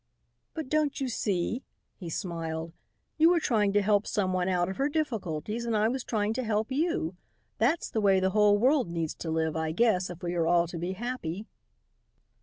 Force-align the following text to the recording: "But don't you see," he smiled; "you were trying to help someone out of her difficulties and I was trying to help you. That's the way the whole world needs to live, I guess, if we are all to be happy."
"But 0.55 0.67
don't 0.67 0.99
you 0.99 1.07
see," 1.09 1.61
he 1.95 2.09
smiled; 2.09 2.73
"you 3.19 3.29
were 3.29 3.39
trying 3.39 3.71
to 3.73 3.83
help 3.83 4.07
someone 4.07 4.49
out 4.49 4.67
of 4.67 4.77
her 4.77 4.89
difficulties 4.89 5.63
and 5.63 5.77
I 5.77 5.89
was 5.89 6.03
trying 6.03 6.33
to 6.33 6.43
help 6.43 6.71
you. 6.71 7.17
That's 7.59 7.87
the 7.91 8.01
way 8.01 8.19
the 8.19 8.31
whole 8.31 8.57
world 8.57 8.89
needs 8.89 9.13
to 9.17 9.29
live, 9.29 9.55
I 9.55 9.73
guess, 9.73 10.09
if 10.09 10.23
we 10.23 10.33
are 10.33 10.47
all 10.47 10.65
to 10.69 10.79
be 10.79 10.93
happy." 10.93 11.45